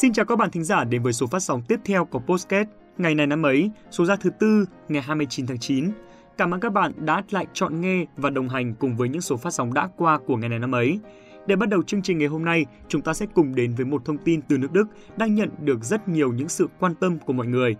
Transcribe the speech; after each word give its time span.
Xin 0.00 0.12
chào 0.12 0.24
các 0.24 0.36
bạn 0.36 0.50
thính 0.50 0.64
giả 0.64 0.84
đến 0.84 1.02
với 1.02 1.12
số 1.12 1.26
phát 1.26 1.40
sóng 1.40 1.62
tiếp 1.68 1.80
theo 1.84 2.04
của 2.04 2.18
Postcast 2.18 2.68
ngày 2.98 3.14
này 3.14 3.26
năm 3.26 3.42
ấy, 3.42 3.70
số 3.90 4.04
ra 4.04 4.16
thứ 4.16 4.30
tư 4.40 4.66
ngày 4.88 5.02
29 5.02 5.46
tháng 5.46 5.58
9. 5.58 5.90
Cảm 6.36 6.54
ơn 6.54 6.60
các 6.60 6.72
bạn 6.72 6.92
đã 6.96 7.22
lại 7.30 7.46
chọn 7.52 7.80
nghe 7.80 8.06
và 8.16 8.30
đồng 8.30 8.48
hành 8.48 8.74
cùng 8.74 8.96
với 8.96 9.08
những 9.08 9.20
số 9.20 9.36
phát 9.36 9.50
sóng 9.50 9.74
đã 9.74 9.88
qua 9.96 10.18
của 10.26 10.36
ngày 10.36 10.48
này 10.48 10.58
năm 10.58 10.74
ấy. 10.74 11.00
Để 11.46 11.56
bắt 11.56 11.68
đầu 11.68 11.82
chương 11.82 12.02
trình 12.02 12.18
ngày 12.18 12.28
hôm 12.28 12.44
nay, 12.44 12.66
chúng 12.88 13.02
ta 13.02 13.14
sẽ 13.14 13.26
cùng 13.34 13.54
đến 13.54 13.74
với 13.74 13.86
một 13.86 14.04
thông 14.04 14.18
tin 14.18 14.42
từ 14.42 14.58
nước 14.58 14.72
Đức 14.72 14.84
đang 15.16 15.34
nhận 15.34 15.48
được 15.60 15.84
rất 15.84 16.08
nhiều 16.08 16.32
những 16.32 16.48
sự 16.48 16.68
quan 16.78 16.94
tâm 16.94 17.18
của 17.18 17.32
mọi 17.32 17.46
người. 17.46 17.76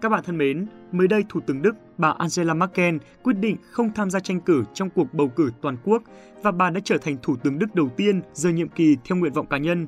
Các 0.00 0.08
bạn 0.08 0.24
thân 0.24 0.38
mến, 0.38 0.66
mới 0.92 1.08
đây 1.08 1.24
Thủ 1.28 1.40
tướng 1.40 1.62
Đức 1.62 1.76
bà 1.98 2.14
Angela 2.18 2.54
Merkel 2.54 2.96
quyết 3.22 3.36
định 3.36 3.56
không 3.70 3.90
tham 3.94 4.10
gia 4.10 4.20
tranh 4.20 4.40
cử 4.40 4.64
trong 4.74 4.90
cuộc 4.90 5.14
bầu 5.14 5.28
cử 5.28 5.50
toàn 5.62 5.76
quốc 5.84 6.02
và 6.42 6.50
bà 6.50 6.70
đã 6.70 6.80
trở 6.84 6.98
thành 6.98 7.16
Thủ 7.22 7.36
tướng 7.36 7.58
Đức 7.58 7.74
đầu 7.74 7.88
tiên 7.96 8.22
rời 8.32 8.52
nhiệm 8.52 8.68
kỳ 8.68 8.96
theo 9.04 9.18
nguyện 9.18 9.32
vọng 9.32 9.46
cá 9.46 9.58
nhân. 9.58 9.86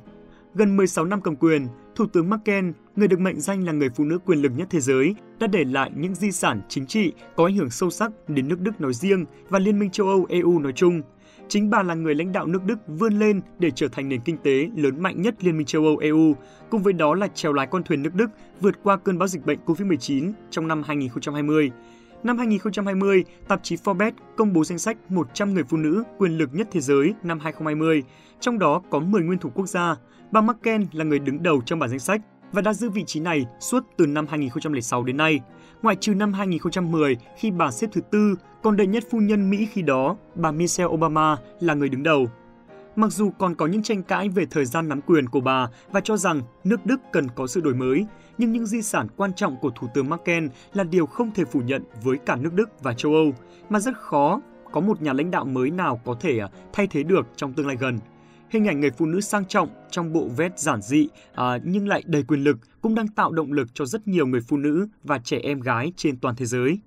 Gần 0.55 0.77
16 0.77 1.05
năm 1.05 1.20
cầm 1.20 1.37
quyền, 1.37 1.66
Thủ 1.95 2.06
tướng 2.06 2.30
Merkel, 2.30 2.65
người 2.97 3.09
được 3.09 3.20
mệnh 3.20 3.41
danh 3.41 3.65
là 3.66 3.73
người 3.73 3.88
phụ 3.97 4.05
nữ 4.05 4.19
quyền 4.19 4.42
lực 4.42 4.52
nhất 4.56 4.69
thế 4.70 4.80
giới, 4.80 5.15
đã 5.41 5.47
để 5.47 5.65
lại 5.65 5.91
những 5.97 6.15
di 6.15 6.33
sản 6.33 6.61
chính 6.69 6.87
trị 6.87 7.12
có 7.37 7.45
ảnh 7.45 7.56
hưởng 7.56 7.70
sâu 7.70 7.91
sắc 7.91 8.12
đến 8.28 8.48
nước 8.48 8.61
Đức 8.61 8.80
nói 8.80 8.95
riêng 8.95 9.25
và 9.48 9.59
Liên 9.59 9.78
minh 9.78 9.91
châu 9.91 10.06
Âu 10.06 10.27
EU 10.28 10.59
nói 10.59 10.73
chung. 10.73 11.02
Chính 11.48 11.70
bà 11.70 11.83
là 11.83 11.95
người 11.95 12.15
lãnh 12.15 12.33
đạo 12.33 12.47
nước 12.47 12.65
Đức 12.65 12.78
vươn 12.87 13.19
lên 13.19 13.41
để 13.59 13.70
trở 13.70 13.88
thành 13.88 14.09
nền 14.09 14.20
kinh 14.20 14.37
tế 14.37 14.70
lớn 14.77 15.02
mạnh 15.02 15.23
nhất 15.23 15.45
Liên 15.45 15.56
minh 15.56 15.66
châu 15.66 15.84
Âu 15.84 15.97
EU, 15.97 16.37
cùng 16.70 16.83
với 16.83 16.92
đó 16.92 17.14
là 17.14 17.28
trèo 17.28 17.53
lái 17.53 17.66
con 17.66 17.83
thuyền 17.83 18.03
nước 18.03 18.14
Đức 18.14 18.30
vượt 18.61 18.75
qua 18.83 18.97
cơn 18.97 19.19
bão 19.19 19.28
dịch 19.28 19.47
bệnh 19.47 19.59
COVID-19 19.66 20.33
trong 20.50 20.69
năm 20.69 20.83
2020. 20.87 21.70
Năm 22.23 22.39
2020, 22.39 23.25
tạp 23.48 23.61
chí 23.62 23.77
Forbes 23.77 24.12
công 24.37 24.53
bố 24.53 24.64
danh 24.64 24.78
sách 24.78 24.97
100 25.09 25.55
người 25.55 25.64
phụ 25.69 25.77
nữ 25.77 26.03
quyền 26.19 26.39
lực 26.39 26.50
nhất 26.53 26.69
thế 26.73 26.80
giới 26.80 27.14
năm 27.23 27.39
2020, 27.41 28.03
trong 28.41 28.59
đó 28.59 28.83
có 28.91 29.00
10 29.00 29.23
nguyên 29.23 29.39
thủ 29.39 29.50
quốc 29.55 29.66
gia. 29.66 29.97
Bà 30.33 30.41
Merkel 30.41 30.83
là 30.92 31.05
người 31.05 31.19
đứng 31.19 31.42
đầu 31.42 31.61
trong 31.66 31.78
bản 31.78 31.91
danh 31.91 31.98
sách 31.98 32.20
và 32.52 32.62
đã 32.62 32.72
giữ 32.72 32.91
vị 32.91 33.05
trí 33.06 33.20
này 33.20 33.47
suốt 33.61 33.84
từ 33.97 34.06
năm 34.06 34.27
2006 34.27 35.05
đến 35.05 35.16
nay. 35.16 35.41
Ngoại 35.83 35.97
trừ 35.97 36.14
năm 36.14 36.33
2010 36.33 37.16
khi 37.38 37.50
bà 37.50 37.70
xếp 37.70 37.86
thứ 37.92 38.00
tư, 38.11 38.34
còn 38.62 38.77
đệ 38.77 38.86
nhất 38.86 39.05
phu 39.10 39.19
nhân 39.19 39.50
Mỹ 39.50 39.69
khi 39.72 39.83
đó, 39.83 40.16
bà 40.34 40.50
Michelle 40.50 40.88
Obama 40.94 41.36
là 41.60 41.75
người 41.75 41.88
đứng 41.88 42.03
đầu. 42.03 42.27
Mặc 42.97 43.12
dù 43.12 43.30
còn 43.38 43.55
có 43.55 43.66
những 43.66 43.83
tranh 43.83 44.03
cãi 44.03 44.28
về 44.28 44.47
thời 44.50 44.64
gian 44.64 44.88
nắm 44.88 45.00
quyền 45.00 45.28
của 45.28 45.41
bà 45.41 45.69
và 45.91 46.00
cho 46.00 46.16
rằng 46.16 46.42
nước 46.64 46.86
Đức 46.86 47.00
cần 47.12 47.28
có 47.34 47.47
sự 47.47 47.60
đổi 47.60 47.75
mới, 47.75 48.06
nhưng 48.38 48.53
những 48.53 48.66
di 48.66 48.83
sản 48.83 49.06
quan 49.16 49.34
trọng 49.34 49.56
của 49.56 49.70
Thủ 49.70 49.88
tướng 49.94 50.10
Merkel 50.10 50.47
là 50.72 50.84
điều 50.84 51.06
không 51.06 51.30
thể 51.34 51.44
phủ 51.44 51.60
nhận 51.60 51.83
với 52.03 52.16
cả 52.27 52.36
nước 52.36 52.53
Đức 52.53 52.70
và 52.83 52.94
châu 52.94 53.12
Âu, 53.12 53.33
mà 53.70 53.80
rất 53.80 53.97
khó 53.97 54.41
có 54.72 54.80
một 54.80 55.03
nhà 55.03 55.12
lãnh 55.12 55.30
đạo 55.30 55.44
mới 55.44 55.70
nào 55.70 56.00
có 56.05 56.16
thể 56.20 56.38
à, 56.38 56.48
thay 56.72 56.86
thế 56.86 57.03
được 57.03 57.27
trong 57.36 57.53
tương 57.53 57.66
lai 57.66 57.77
gần. 57.80 57.98
Hình 58.53 58.69
ảnh 58.69 58.81
người 58.81 58.91
phụ 58.91 59.06
nữ 59.06 59.20
sang 59.20 59.45
trọng 59.45 59.69
trong 59.91 60.12
bộ 60.12 60.28
vest 60.36 60.53
giản 60.56 60.83
dị 60.83 61.08
à, 61.34 61.58
nhưng 61.64 61.89
lại 61.89 62.03
đầy 62.06 62.22
quyền 62.22 62.45
lực 62.45 62.59
cũng 62.81 62.94
đang 62.94 63.09
tạo 63.09 63.33
động 63.33 63.53
lực 63.53 63.69
cho 63.75 63.84
rất 63.84 64.09
nhiều 64.09 64.27
người 64.27 64.41
phụ 64.41 64.56
nữ 64.56 64.89
và 65.05 65.19
trẻ 65.19 65.39
em 65.42 65.61
gái 65.61 65.92
trên 65.97 66.17
toàn 66.20 66.36
thế 66.36 66.47
giới. 66.47 66.78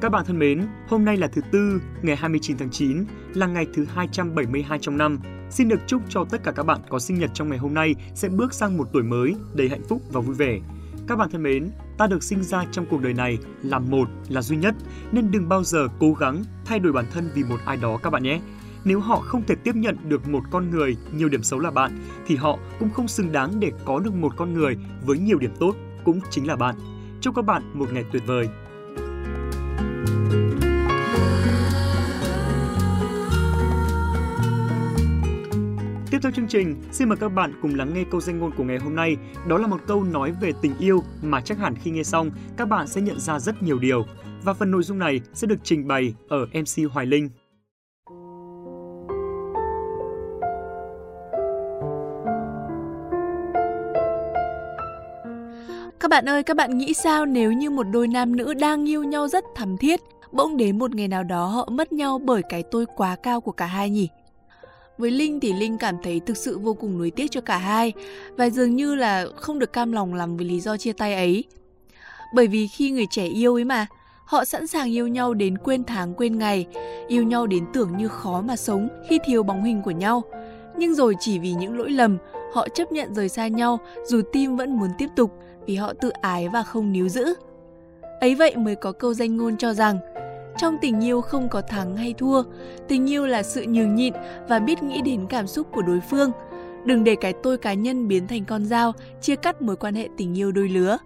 Các 0.00 0.08
bạn 0.08 0.24
thân 0.26 0.38
mến, 0.38 0.66
hôm 0.88 1.04
nay 1.04 1.16
là 1.16 1.26
thứ 1.26 1.42
Tư, 1.52 1.80
ngày 2.02 2.16
29 2.16 2.56
tháng 2.56 2.70
9, 2.70 3.04
là 3.34 3.46
ngày 3.46 3.66
thứ 3.74 3.84
272 3.84 4.78
trong 4.78 4.98
năm. 4.98 5.18
Xin 5.50 5.68
được 5.68 5.80
chúc 5.86 6.02
cho 6.08 6.24
tất 6.30 6.42
cả 6.44 6.52
các 6.52 6.66
bạn 6.66 6.80
có 6.88 6.98
sinh 6.98 7.18
nhật 7.18 7.30
trong 7.34 7.48
ngày 7.48 7.58
hôm 7.58 7.74
nay 7.74 7.94
sẽ 8.14 8.28
bước 8.28 8.54
sang 8.54 8.76
một 8.76 8.88
tuổi 8.92 9.02
mới 9.02 9.34
đầy 9.54 9.68
hạnh 9.68 9.82
phúc 9.88 10.02
và 10.12 10.20
vui 10.20 10.34
vẻ. 10.34 10.60
Các 11.08 11.16
bạn 11.16 11.30
thân 11.30 11.42
mến, 11.42 11.70
ta 11.98 12.06
được 12.06 12.22
sinh 12.22 12.42
ra 12.42 12.64
trong 12.72 12.86
cuộc 12.90 13.02
đời 13.02 13.14
này 13.14 13.38
là 13.62 13.78
một, 13.78 14.08
là 14.28 14.42
duy 14.42 14.56
nhất, 14.56 14.74
nên 15.12 15.30
đừng 15.30 15.48
bao 15.48 15.64
giờ 15.64 15.88
cố 15.98 16.12
gắng 16.12 16.44
thay 16.64 16.78
đổi 16.78 16.92
bản 16.92 17.04
thân 17.12 17.30
vì 17.34 17.44
một 17.44 17.56
ai 17.66 17.76
đó 17.76 17.98
các 18.02 18.10
bạn 18.10 18.22
nhé. 18.22 18.40
Nếu 18.84 19.00
họ 19.00 19.16
không 19.16 19.42
thể 19.46 19.54
tiếp 19.54 19.76
nhận 19.76 19.96
được 20.08 20.28
một 20.28 20.42
con 20.50 20.70
người 20.70 20.96
nhiều 21.12 21.28
điểm 21.28 21.42
xấu 21.42 21.60
là 21.60 21.70
bạn, 21.70 21.98
thì 22.26 22.36
họ 22.36 22.58
cũng 22.78 22.90
không 22.90 23.08
xứng 23.08 23.32
đáng 23.32 23.60
để 23.60 23.72
có 23.84 23.98
được 23.98 24.14
một 24.14 24.32
con 24.36 24.54
người 24.54 24.76
với 25.06 25.18
nhiều 25.18 25.38
điểm 25.38 25.52
tốt 25.60 25.74
cũng 26.04 26.20
chính 26.30 26.46
là 26.46 26.56
bạn. 26.56 26.74
Chúc 27.20 27.34
các 27.34 27.44
bạn 27.44 27.62
một 27.74 27.92
ngày 27.92 28.04
tuyệt 28.12 28.22
vời. 28.26 28.48
Theo 36.24 36.32
chương 36.32 36.48
trình, 36.48 36.76
xin 36.92 37.08
mời 37.08 37.18
các 37.20 37.28
bạn 37.28 37.52
cùng 37.62 37.74
lắng 37.74 37.94
nghe 37.94 38.04
câu 38.10 38.20
danh 38.20 38.38
ngôn 38.38 38.50
của 38.56 38.64
ngày 38.64 38.78
hôm 38.78 38.96
nay. 38.96 39.16
Đó 39.48 39.58
là 39.58 39.66
một 39.66 39.80
câu 39.86 40.04
nói 40.04 40.32
về 40.40 40.52
tình 40.62 40.72
yêu 40.78 41.02
mà 41.22 41.40
chắc 41.40 41.58
hẳn 41.58 41.74
khi 41.82 41.90
nghe 41.90 42.02
xong, 42.02 42.30
các 42.56 42.68
bạn 42.68 42.86
sẽ 42.86 43.00
nhận 43.00 43.20
ra 43.20 43.38
rất 43.38 43.62
nhiều 43.62 43.78
điều. 43.78 44.04
Và 44.44 44.54
phần 44.54 44.70
nội 44.70 44.82
dung 44.82 44.98
này 44.98 45.20
sẽ 45.34 45.46
được 45.46 45.56
trình 45.62 45.88
bày 45.88 46.14
ở 46.28 46.46
MC 46.46 46.92
Hoài 46.92 47.06
Linh. 47.06 47.30
Các 56.00 56.08
bạn 56.10 56.28
ơi, 56.28 56.42
các 56.42 56.56
bạn 56.56 56.78
nghĩ 56.78 56.94
sao 56.94 57.26
nếu 57.26 57.52
như 57.52 57.70
một 57.70 57.84
đôi 57.92 58.08
nam 58.08 58.36
nữ 58.36 58.54
đang 58.54 58.88
yêu 58.88 59.04
nhau 59.04 59.28
rất 59.28 59.44
thầm 59.54 59.76
thiết, 59.76 60.00
bỗng 60.32 60.56
đến 60.56 60.78
một 60.78 60.94
ngày 60.94 61.08
nào 61.08 61.24
đó 61.24 61.46
họ 61.46 61.68
mất 61.70 61.92
nhau 61.92 62.18
bởi 62.24 62.42
cái 62.48 62.62
tôi 62.62 62.86
quá 62.96 63.16
cao 63.22 63.40
của 63.40 63.52
cả 63.52 63.66
hai 63.66 63.90
nhỉ? 63.90 64.08
Với 64.98 65.10
Linh 65.10 65.40
thì 65.40 65.52
Linh 65.52 65.78
cảm 65.78 65.96
thấy 66.02 66.20
thực 66.20 66.36
sự 66.36 66.58
vô 66.58 66.74
cùng 66.74 66.98
nuối 66.98 67.10
tiếc 67.10 67.30
cho 67.30 67.40
cả 67.40 67.58
hai 67.58 67.92
và 68.36 68.50
dường 68.50 68.76
như 68.76 68.94
là 68.94 69.26
không 69.36 69.58
được 69.58 69.72
cam 69.72 69.92
lòng 69.92 70.14
làm 70.14 70.36
vì 70.36 70.44
lý 70.44 70.60
do 70.60 70.76
chia 70.76 70.92
tay 70.92 71.14
ấy. 71.14 71.44
Bởi 72.34 72.46
vì 72.46 72.66
khi 72.66 72.90
người 72.90 73.06
trẻ 73.10 73.24
yêu 73.26 73.54
ấy 73.54 73.64
mà, 73.64 73.86
họ 74.24 74.44
sẵn 74.44 74.66
sàng 74.66 74.92
yêu 74.92 75.08
nhau 75.08 75.34
đến 75.34 75.58
quên 75.58 75.84
tháng 75.84 76.14
quên 76.14 76.38
ngày, 76.38 76.66
yêu 77.08 77.22
nhau 77.22 77.46
đến 77.46 77.64
tưởng 77.72 77.96
như 77.96 78.08
khó 78.08 78.40
mà 78.40 78.56
sống 78.56 78.88
khi 79.08 79.18
thiếu 79.24 79.42
bóng 79.42 79.64
hình 79.64 79.82
của 79.82 79.90
nhau. 79.90 80.22
Nhưng 80.76 80.94
rồi 80.94 81.14
chỉ 81.20 81.38
vì 81.38 81.52
những 81.52 81.78
lỗi 81.78 81.90
lầm, 81.90 82.18
họ 82.52 82.68
chấp 82.68 82.92
nhận 82.92 83.14
rời 83.14 83.28
xa 83.28 83.48
nhau 83.48 83.78
dù 84.06 84.22
tim 84.32 84.56
vẫn 84.56 84.78
muốn 84.78 84.90
tiếp 84.98 85.08
tục 85.16 85.32
vì 85.66 85.76
họ 85.76 85.92
tự 85.92 86.10
ái 86.10 86.48
và 86.48 86.62
không 86.62 86.92
níu 86.92 87.08
giữ. 87.08 87.34
Ấy 88.20 88.34
vậy 88.34 88.56
mới 88.56 88.74
có 88.74 88.92
câu 88.92 89.14
danh 89.14 89.36
ngôn 89.36 89.56
cho 89.56 89.74
rằng 89.74 89.98
trong 90.58 90.78
tình 90.80 91.04
yêu 91.04 91.20
không 91.20 91.48
có 91.48 91.60
thắng 91.60 91.96
hay 91.96 92.14
thua, 92.18 92.42
tình 92.88 93.10
yêu 93.10 93.26
là 93.26 93.42
sự 93.42 93.64
nhường 93.68 93.94
nhịn 93.94 94.12
và 94.48 94.58
biết 94.58 94.82
nghĩ 94.82 95.02
đến 95.02 95.26
cảm 95.28 95.46
xúc 95.46 95.66
của 95.72 95.82
đối 95.82 96.00
phương. 96.00 96.30
Đừng 96.84 97.04
để 97.04 97.16
cái 97.20 97.32
tôi 97.32 97.58
cá 97.58 97.74
nhân 97.74 98.08
biến 98.08 98.26
thành 98.26 98.44
con 98.44 98.64
dao, 98.64 98.92
chia 99.20 99.36
cắt 99.36 99.62
mối 99.62 99.76
quan 99.76 99.94
hệ 99.94 100.08
tình 100.16 100.38
yêu 100.38 100.52
đôi 100.52 100.68
lứa. 100.68 100.98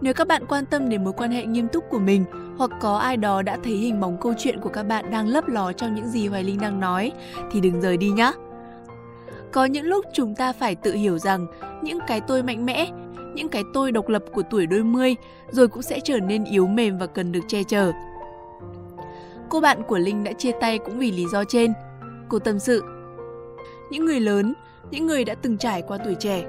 Nếu 0.00 0.14
các 0.14 0.28
bạn 0.28 0.46
quan 0.48 0.66
tâm 0.66 0.88
đến 0.88 1.04
mối 1.04 1.12
quan 1.12 1.30
hệ 1.30 1.44
nghiêm 1.44 1.68
túc 1.68 1.84
của 1.90 1.98
mình 1.98 2.24
hoặc 2.58 2.70
có 2.80 2.96
ai 2.96 3.16
đó 3.16 3.42
đã 3.42 3.58
thấy 3.64 3.72
hình 3.72 4.00
bóng 4.00 4.20
câu 4.20 4.34
chuyện 4.38 4.60
của 4.60 4.68
các 4.68 4.82
bạn 4.82 5.10
đang 5.10 5.28
lấp 5.28 5.48
ló 5.48 5.72
trong 5.72 5.94
những 5.94 6.08
gì 6.08 6.28
Hoài 6.28 6.44
Linh 6.44 6.60
đang 6.60 6.80
nói 6.80 7.12
thì 7.50 7.60
đừng 7.60 7.80
rời 7.80 7.96
đi 7.96 8.10
nhé. 8.10 8.32
Có 9.52 9.64
những 9.64 9.86
lúc 9.86 10.04
chúng 10.14 10.34
ta 10.34 10.52
phải 10.52 10.74
tự 10.74 10.94
hiểu 10.94 11.18
rằng 11.18 11.46
những 11.82 11.98
cái 12.06 12.20
tôi 12.20 12.42
mạnh 12.42 12.66
mẽ, 12.66 12.90
những 13.34 13.48
cái 13.48 13.62
tôi 13.74 13.92
độc 13.92 14.08
lập 14.08 14.24
của 14.32 14.42
tuổi 14.50 14.66
đôi 14.66 14.84
mươi 14.84 15.16
rồi 15.50 15.68
cũng 15.68 15.82
sẽ 15.82 16.00
trở 16.04 16.18
nên 16.18 16.44
yếu 16.44 16.66
mềm 16.66 16.98
và 16.98 17.06
cần 17.06 17.32
được 17.32 17.40
che 17.48 17.62
chở. 17.62 17.92
Cô 19.50 19.60
bạn 19.60 19.82
của 19.82 19.98
Linh 19.98 20.24
đã 20.24 20.32
chia 20.32 20.52
tay 20.60 20.78
cũng 20.78 20.98
vì 20.98 21.12
lý 21.12 21.26
do 21.32 21.44
trên. 21.44 21.72
Cô 22.28 22.38
tâm 22.38 22.58
sự. 22.58 22.82
Những 23.90 24.04
người 24.04 24.20
lớn, 24.20 24.54
những 24.90 25.06
người 25.06 25.24
đã 25.24 25.34
từng 25.34 25.58
trải 25.58 25.82
qua 25.82 25.98
tuổi 26.04 26.14
trẻ, 26.14 26.44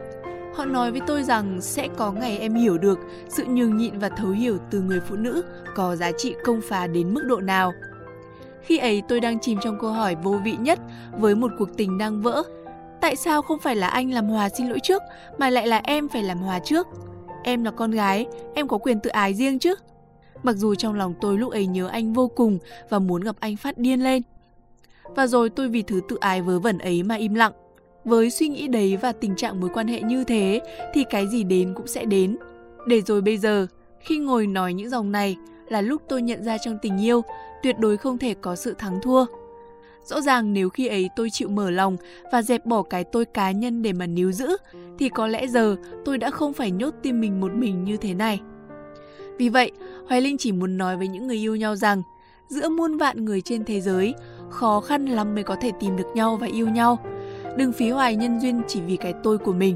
họ 0.56 0.66
nói 0.66 0.92
với 0.92 1.02
tôi 1.08 1.24
rằng 1.24 1.62
sẽ 1.62 1.88
có 1.98 2.12
ngày 2.12 2.38
em 2.38 2.54
hiểu 2.54 2.78
được 2.78 3.00
sự 3.30 3.46
nhường 3.46 3.78
nhịn 3.78 4.00
và 4.00 4.10
thấu 4.10 4.30
hiểu 4.30 4.58
từ 4.72 4.82
người 4.82 5.00
phụ 5.00 5.16
nữ 5.16 5.44
có 5.76 5.96
giá 5.96 6.12
trị 6.12 6.36
công 6.44 6.62
phá 6.62 6.88
đến 6.88 7.14
mức 7.14 7.22
độ 7.28 7.40
nào. 7.40 7.72
Khi 8.62 8.78
ấy 8.78 9.02
tôi 9.08 9.20
đang 9.20 9.40
chìm 9.40 9.60
trong 9.64 9.80
câu 9.80 9.92
hỏi 9.92 10.16
vô 10.24 10.40
vị 10.44 10.56
nhất 10.60 10.80
với 11.20 11.36
một 11.36 11.52
cuộc 11.58 11.78
tình 11.78 11.98
đang 11.98 12.22
vỡ. 12.22 12.44
Tại 13.02 13.16
sao 13.16 13.42
không 13.42 13.60
phải 13.60 13.76
là 13.76 13.88
anh 13.88 14.12
làm 14.12 14.28
hòa 14.28 14.50
xin 14.50 14.68
lỗi 14.68 14.80
trước 14.84 15.02
mà 15.38 15.50
lại 15.50 15.68
là 15.68 15.82
em 15.84 16.10
phải 16.10 16.24
làm 16.24 16.38
hòa 16.38 16.60
trước? 16.60 16.88
Em 17.44 17.64
là 17.64 17.72
con 17.72 17.92
gái, 17.92 18.26
em 18.54 18.68
có 18.68 18.78
quyền 18.78 19.00
tự 19.00 19.10
ái 19.10 19.34
riêng 19.34 19.60
chứ? 19.60 19.76
Mặc 20.44 20.56
dù 20.56 20.76
trong 20.76 20.94
lòng 20.94 21.14
tôi 21.22 21.38
lúc 21.38 21.52
ấy 21.52 21.66
nhớ 21.66 21.88
anh 21.88 22.14
vô 22.14 22.28
cùng 22.28 22.60
và 22.90 23.00
muốn 23.00 23.22
gặp 23.22 23.36
anh 23.40 23.56
phát 23.56 23.78
điên 23.78 24.04
lên. 24.04 24.22
Và 25.16 25.28
rồi 25.28 25.50
tôi 25.50 25.68
vì 25.68 25.82
thứ 25.82 26.02
tự 26.10 26.18
ái 26.20 26.42
vớ 26.42 26.60
vẩn 26.60 26.78
ấy 26.78 27.04
mà 27.04 27.16
im 27.16 27.34
lặng. 27.34 27.52
Với 28.06 28.30
suy 28.30 28.48
nghĩ 28.48 28.68
đấy 28.68 28.98
và 29.02 29.12
tình 29.12 29.36
trạng 29.36 29.60
mối 29.60 29.70
quan 29.74 29.88
hệ 29.88 30.02
như 30.02 30.24
thế 30.24 30.62
thì 30.94 31.04
cái 31.10 31.28
gì 31.28 31.44
đến 31.44 31.74
cũng 31.76 31.88
sẽ 31.88 32.06
đến. 32.06 32.38
Để 32.88 33.02
rồi 33.02 33.22
bây 33.22 33.38
giờ, 33.38 33.68
khi 34.00 34.18
ngồi 34.18 34.48
nói 34.48 34.74
những 34.74 34.90
dòng 34.90 35.12
này 35.12 35.38
là 35.70 35.82
lúc 35.82 36.02
tôi 36.10 36.22
nhận 36.22 36.44
ra 36.44 36.58
trong 36.58 36.78
tình 36.82 37.02
yêu 37.02 37.22
tuyệt 37.64 37.80
đối 37.80 37.98
không 37.98 38.18
thể 38.18 38.34
có 38.34 38.56
sự 38.56 38.74
thắng 38.78 39.00
thua. 39.02 39.26
Rõ 40.04 40.22
ràng 40.22 40.54
nếu 40.54 40.70
khi 40.70 40.88
ấy 40.88 41.10
tôi 41.16 41.30
chịu 41.30 41.50
mở 41.50 41.70
lòng 41.70 41.98
và 42.32 42.42
dẹp 42.42 42.66
bỏ 42.66 42.84
cái 42.84 43.04
tôi 43.04 43.26
cá 43.26 43.52
nhân 43.52 43.82
để 43.82 43.94
mà 43.94 44.08
níu 44.08 44.32
giữ 44.32 44.58
thì 45.00 45.10
có 45.10 45.28
lẽ 45.28 45.48
giờ 45.48 45.76
tôi 46.06 46.18
đã 46.18 46.30
không 46.30 46.54
phải 46.54 46.72
nhốt 46.72 46.94
tim 47.04 47.22
mình 47.22 47.42
một 47.42 47.54
mình 47.54 47.84
như 47.84 47.98
thế 47.98 48.14
này. 48.14 48.40
Vì 49.38 49.50
vậy, 49.50 49.72
Hoài 50.08 50.22
Linh 50.22 50.38
chỉ 50.38 50.52
muốn 50.52 50.78
nói 50.78 50.98
với 50.98 51.08
những 51.08 51.28
người 51.28 51.38
yêu 51.38 51.56
nhau 51.56 51.76
rằng 51.76 52.02
giữa 52.48 52.70
muôn 52.70 52.98
vạn 52.98 53.26
người 53.26 53.42
trên 53.42 53.66
thế 53.66 53.82
giới, 53.82 54.14
khó 54.50 54.80
khăn 54.80 55.06
lắm 55.06 55.36
mới 55.36 55.44
có 55.44 55.56
thể 55.56 55.72
tìm 55.80 55.98
được 55.98 56.08
nhau 56.16 56.38
và 56.42 56.48
yêu 56.48 56.70
nhau. 56.70 57.00
Đừng 57.58 57.74
phí 57.74 57.90
hoài 57.90 58.16
nhân 58.16 58.40
duyên 58.40 58.62
chỉ 58.68 58.82
vì 58.82 58.96
cái 58.96 59.14
tôi 59.24 59.38
của 59.38 59.54
mình. 59.54 59.76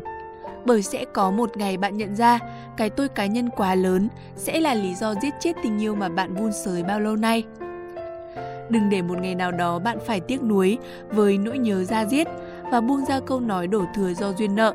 bởi 0.65 0.81
sẽ 0.81 1.05
có 1.13 1.31
một 1.31 1.57
ngày 1.57 1.77
bạn 1.77 1.97
nhận 1.97 2.15
ra 2.15 2.39
cái 2.77 2.89
tôi 2.89 3.09
cá 3.09 3.25
nhân 3.25 3.49
quá 3.49 3.75
lớn 3.75 4.07
sẽ 4.35 4.59
là 4.59 4.73
lý 4.73 4.95
do 4.95 5.15
giết 5.21 5.33
chết 5.39 5.55
tình 5.63 5.81
yêu 5.81 5.95
mà 5.95 6.09
bạn 6.09 6.33
vun 6.33 6.51
sới 6.51 6.83
bao 6.83 6.99
lâu 6.99 7.15
nay. 7.15 7.43
Đừng 8.69 8.89
để 8.89 9.01
một 9.01 9.17
ngày 9.21 9.35
nào 9.35 9.51
đó 9.51 9.79
bạn 9.79 9.97
phải 10.05 10.19
tiếc 10.19 10.43
nuối 10.43 10.77
với 11.09 11.37
nỗi 11.37 11.57
nhớ 11.57 11.83
ra 11.83 12.05
giết 12.05 12.27
và 12.71 12.81
buông 12.81 13.05
ra 13.05 13.19
câu 13.19 13.39
nói 13.39 13.67
đổ 13.67 13.85
thừa 13.95 14.13
do 14.13 14.33
duyên 14.33 14.55
nợ. 14.55 14.73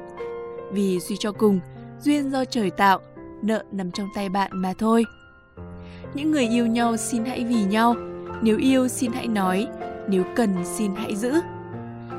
Vì 0.73 1.01
suy 1.01 1.17
cho 1.19 1.33
cùng, 1.33 1.61
duyên 2.01 2.31
do 2.31 2.45
trời 2.45 2.71
tạo, 2.71 2.99
nợ 3.43 3.65
nằm 3.73 3.91
trong 3.91 4.09
tay 4.15 4.29
bạn 4.29 4.51
mà 4.55 4.73
thôi. 4.79 5.05
Những 6.15 6.31
người 6.31 6.49
yêu 6.49 6.67
nhau 6.67 6.97
xin 6.97 7.25
hãy 7.25 7.45
vì 7.45 7.65
nhau, 7.65 7.95
nếu 8.43 8.59
yêu 8.59 8.89
xin 8.89 9.13
hãy 9.13 9.29
nói, 9.29 9.69
nếu 10.09 10.25
cần 10.37 10.55
xin 10.65 10.95
hãy 10.97 11.17
giữ. 11.17 11.33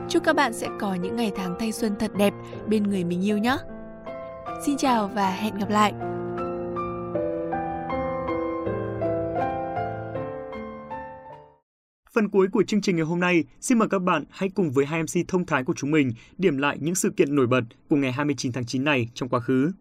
Chúc 0.10 0.24
các 0.24 0.36
bạn 0.36 0.54
sẽ 0.54 0.68
có 0.80 0.94
những 0.94 1.16
ngày 1.16 1.32
tháng 1.36 1.56
thanh 1.60 1.72
xuân 1.72 1.96
thật 2.00 2.12
đẹp 2.18 2.34
bên 2.68 2.84
người 2.84 3.04
mình 3.04 3.26
yêu 3.26 3.38
nhé. 3.38 3.58
Xin 4.66 4.78
chào 4.78 5.12
và 5.16 5.32
hẹn 5.32 5.58
gặp 5.58 5.70
lại. 5.70 5.94
Phần 12.14 12.30
cuối 12.30 12.48
của 12.52 12.64
chương 12.68 12.82
trình 12.82 12.96
ngày 12.96 13.06
hôm 13.06 13.20
nay, 13.20 13.44
xin 13.62 13.80
mời 13.80 13.88
các 13.90 14.00
bạn 14.00 14.24
hãy 14.30 14.50
cùng 14.50 14.72
với 14.72 14.86
hai 14.86 15.04
MC 15.04 15.28
thông 15.28 15.46
thái 15.46 15.64
của 15.64 15.74
chúng 15.78 15.92
mình 15.92 16.12
điểm 16.38 16.58
lại 16.58 16.78
những 16.82 16.96
sự 16.96 17.10
kiện 17.18 17.36
nổi 17.36 17.48
bật 17.48 17.64
của 17.90 17.96
ngày 17.96 18.12
29 18.12 18.52
tháng 18.52 18.66
9 18.66 18.84
này 18.84 19.10
trong 19.14 19.30
quá 19.30 19.40
khứ. 19.40 19.72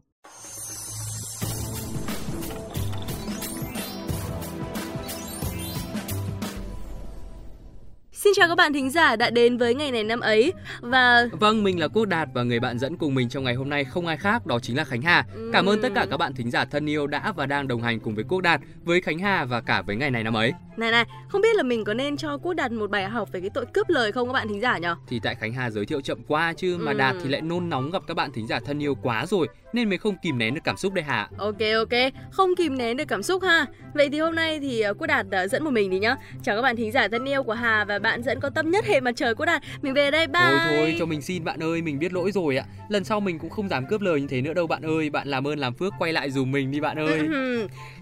Xin 8.24 8.32
chào 8.36 8.48
các 8.48 8.54
bạn 8.54 8.72
thính 8.72 8.90
giả 8.90 9.16
đã 9.16 9.30
đến 9.30 9.56
với 9.56 9.74
ngày 9.74 9.92
này 9.92 10.04
năm 10.04 10.20
ấy 10.20 10.52
và 10.80 11.28
Vâng, 11.32 11.64
mình 11.64 11.80
là 11.80 11.88
Quốc 11.88 12.04
Đạt 12.04 12.28
và 12.34 12.42
người 12.42 12.60
bạn 12.60 12.78
dẫn 12.78 12.96
cùng 12.96 13.14
mình 13.14 13.28
trong 13.28 13.44
ngày 13.44 13.54
hôm 13.54 13.68
nay 13.68 13.84
không 13.84 14.06
ai 14.06 14.16
khác 14.16 14.46
đó 14.46 14.58
chính 14.62 14.76
là 14.76 14.84
Khánh 14.84 15.02
Hà. 15.02 15.24
Cảm 15.52 15.66
ơn 15.66 15.82
tất 15.82 15.88
cả 15.94 16.06
các 16.10 16.16
bạn 16.16 16.34
thính 16.34 16.50
giả 16.50 16.64
thân 16.64 16.90
yêu 16.90 17.06
đã 17.06 17.32
và 17.36 17.46
đang 17.46 17.68
đồng 17.68 17.82
hành 17.82 18.00
cùng 18.00 18.14
với 18.14 18.24
Quốc 18.28 18.40
Đạt, 18.40 18.60
với 18.84 19.00
Khánh 19.00 19.18
Hà 19.18 19.44
và 19.44 19.60
cả 19.60 19.82
với 19.82 19.96
ngày 19.96 20.10
này 20.10 20.24
năm 20.24 20.34
ấy. 20.34 20.52
này 20.76 20.90
này, 20.90 21.04
không 21.28 21.40
biết 21.40 21.56
là 21.56 21.62
mình 21.62 21.84
có 21.84 21.94
nên 21.94 22.16
cho 22.16 22.38
Quốc 22.38 22.54
Đạt 22.54 22.72
một 22.72 22.90
bài 22.90 23.04
học 23.04 23.28
về 23.32 23.40
cái 23.40 23.50
tội 23.54 23.66
cướp 23.66 23.88
lời 23.88 24.12
không 24.12 24.28
các 24.28 24.32
bạn 24.32 24.48
thính 24.48 24.60
giả 24.60 24.78
nhỉ? 24.78 24.88
Thì 25.08 25.20
tại 25.22 25.34
Khánh 25.34 25.52
Hà 25.52 25.70
giới 25.70 25.86
thiệu 25.86 26.00
chậm 26.00 26.18
qua 26.28 26.52
chứ 26.52 26.78
mà 26.80 26.92
Đạt 26.92 27.16
thì 27.22 27.28
lại 27.28 27.40
nôn 27.40 27.68
nóng 27.68 27.90
gặp 27.90 28.02
các 28.06 28.16
bạn 28.16 28.32
thính 28.32 28.46
giả 28.46 28.60
thân 28.66 28.82
yêu 28.82 28.94
quá 29.02 29.26
rồi 29.26 29.48
nên 29.72 29.88
mới 29.88 29.98
không 29.98 30.16
kìm 30.22 30.38
nén 30.38 30.54
được 30.54 30.60
cảm 30.64 30.76
xúc 30.76 30.92
đây 30.92 31.04
hả? 31.04 31.28
Ok 31.38 31.60
ok, 31.76 32.12
không 32.30 32.50
kìm 32.56 32.78
nén 32.78 32.96
được 32.96 33.08
cảm 33.08 33.22
xúc 33.22 33.42
ha. 33.42 33.66
Vậy 33.94 34.08
thì 34.12 34.18
hôm 34.18 34.34
nay 34.34 34.58
thì 34.60 34.80
ờ, 34.80 34.94
Quốc 34.94 35.06
Đạt 35.06 35.30
đã 35.30 35.46
dẫn 35.46 35.64
một 35.64 35.70
mình 35.70 35.90
đi 35.90 35.98
nhá. 35.98 36.16
Chào 36.42 36.56
các 36.56 36.62
bạn 36.62 36.76
thính 36.76 36.92
giả 36.92 37.08
thân 37.08 37.28
yêu 37.28 37.42
của 37.42 37.52
Hà 37.52 37.84
và 37.84 37.98
bạn 37.98 38.22
dẫn 38.22 38.40
có 38.40 38.50
tâm 38.50 38.70
nhất 38.70 38.84
hệ 38.86 39.00
mặt 39.00 39.12
trời 39.16 39.34
Quốc 39.34 39.46
Đạt. 39.46 39.62
Mình 39.82 39.94
về 39.94 40.10
đây 40.10 40.26
bye. 40.26 40.42
Thôi 40.42 40.58
thôi, 40.68 40.96
cho 40.98 41.06
mình 41.06 41.22
xin 41.22 41.44
bạn 41.44 41.62
ơi, 41.62 41.82
mình 41.82 41.98
biết 41.98 42.12
lỗi 42.12 42.32
rồi 42.32 42.56
ạ. 42.56 42.64
Lần 42.88 43.04
sau 43.04 43.20
mình 43.20 43.38
cũng 43.38 43.50
không 43.50 43.68
dám 43.68 43.86
cướp 43.86 44.00
lời 44.00 44.20
như 44.20 44.26
thế 44.26 44.40
nữa 44.40 44.54
đâu 44.54 44.66
bạn 44.66 44.82
ơi. 44.82 45.10
Bạn 45.10 45.28
làm 45.28 45.46
ơn 45.46 45.58
làm 45.58 45.74
phước 45.74 45.92
quay 45.98 46.12
lại 46.12 46.30
dùm 46.30 46.52
mình 46.52 46.70
đi 46.70 46.80
bạn 46.80 46.98
ơi. 46.98 47.20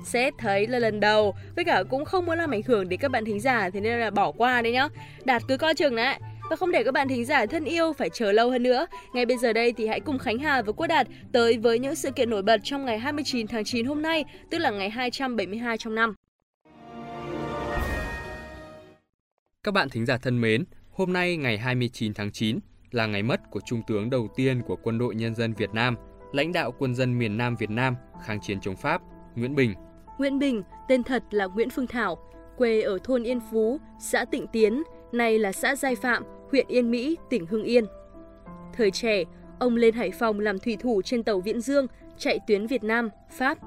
Sếp 0.05 0.35
thấy 0.38 0.67
là 0.67 0.79
lần 0.79 1.00
đầu 1.00 1.35
Với 1.56 1.65
cả 1.65 1.82
cũng 1.91 2.05
không 2.05 2.26
muốn 2.26 2.38
làm 2.38 2.50
ảnh 2.50 2.62
hưởng 2.67 2.88
đến 2.88 3.00
các 3.00 3.11
bạn 3.11 3.25
thính 3.25 3.41
giả 3.41 3.70
Thế 3.70 3.81
nên 3.81 4.00
là 4.00 4.11
bỏ 4.11 4.32
qua 4.32 4.62
đấy 4.62 4.73
nhá 4.73 4.88
Đạt 5.25 5.43
cứ 5.49 5.56
coi 5.56 5.75
chừng 5.75 5.97
đấy 5.97 6.15
và 6.50 6.56
không 6.56 6.72
để 6.72 6.84
các 6.84 6.92
bạn 6.92 7.08
thính 7.08 7.24
giả 7.24 7.46
thân 7.46 7.64
yêu 7.64 7.92
phải 7.92 8.10
chờ 8.10 8.32
lâu 8.32 8.50
hơn 8.50 8.62
nữa. 8.62 8.86
Ngay 9.12 9.26
bây 9.26 9.38
giờ 9.38 9.52
đây 9.52 9.72
thì 9.72 9.86
hãy 9.86 10.00
cùng 10.00 10.18
Khánh 10.18 10.38
Hà 10.38 10.62
và 10.62 10.72
Quốc 10.72 10.86
Đạt 10.86 11.06
tới 11.32 11.58
với 11.58 11.78
những 11.78 11.94
sự 11.94 12.10
kiện 12.10 12.30
nổi 12.30 12.42
bật 12.42 12.60
trong 12.64 12.84
ngày 12.84 12.98
29 12.98 13.46
tháng 13.46 13.64
9 13.64 13.86
hôm 13.86 14.02
nay, 14.02 14.24
tức 14.50 14.58
là 14.58 14.70
ngày 14.70 14.90
272 14.90 15.78
trong 15.78 15.94
năm. 15.94 16.14
Các 19.62 19.74
bạn 19.74 19.88
thính 19.88 20.06
giả 20.06 20.18
thân 20.18 20.40
mến, 20.40 20.64
hôm 20.90 21.12
nay 21.12 21.36
ngày 21.36 21.58
29 21.58 22.14
tháng 22.14 22.32
9 22.32 22.58
là 22.90 23.06
ngày 23.06 23.22
mất 23.22 23.40
của 23.50 23.60
Trung 23.66 23.82
tướng 23.86 24.10
đầu 24.10 24.28
tiên 24.36 24.62
của 24.66 24.76
Quân 24.76 24.98
đội 24.98 25.14
Nhân 25.14 25.34
dân 25.34 25.54
Việt 25.54 25.70
Nam, 25.72 25.96
lãnh 26.32 26.52
đạo 26.52 26.72
quân 26.78 26.94
dân 26.94 27.18
miền 27.18 27.36
Nam 27.36 27.56
Việt 27.56 27.70
Nam 27.70 27.94
kháng 28.24 28.40
chiến 28.40 28.60
chống 28.60 28.76
Pháp, 28.76 29.02
Nguyễn 29.36 29.54
Bình. 29.54 29.74
Nguyễn 30.18 30.38
Bình, 30.38 30.62
tên 30.88 31.02
thật 31.02 31.22
là 31.30 31.46
Nguyễn 31.46 31.70
Phương 31.70 31.86
Thảo, 31.86 32.18
quê 32.56 32.80
ở 32.80 32.98
thôn 33.04 33.22
Yên 33.22 33.40
Phú, 33.50 33.80
xã 34.00 34.24
Tịnh 34.24 34.46
Tiến, 34.46 34.82
nay 35.12 35.38
là 35.38 35.52
xã 35.52 35.74
Giai 35.74 35.94
Phạm, 35.94 36.22
huyện 36.52 36.66
Yên 36.68 36.90
Mỹ, 36.90 37.16
tỉnh 37.30 37.46
Hưng 37.46 37.64
Yên. 37.64 37.84
Thời 38.72 38.90
trẻ, 38.90 39.24
ông 39.58 39.76
lên 39.76 39.94
Hải 39.94 40.10
Phòng 40.10 40.40
làm 40.40 40.58
thủy 40.58 40.76
thủ 40.80 41.02
trên 41.02 41.22
tàu 41.22 41.40
Viễn 41.40 41.60
Dương 41.60 41.86
chạy 42.18 42.38
tuyến 42.46 42.66
Việt 42.66 42.84
Nam, 42.84 43.10
Pháp. 43.30 43.58